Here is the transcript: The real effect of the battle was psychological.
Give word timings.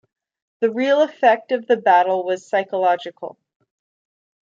The 0.61 0.71
real 0.71 1.03
effect 1.03 1.51
of 1.51 1.67
the 1.67 1.77
battle 1.77 2.23
was 2.25 2.49
psychological. 2.49 3.37